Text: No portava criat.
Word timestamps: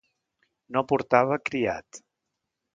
No 0.77 0.83
portava 0.93 1.37
criat. 1.51 2.03